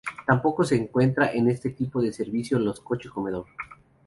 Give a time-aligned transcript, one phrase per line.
[0.25, 3.45] Tampoco se encuentra en este tipo de servicio los coches-comedor.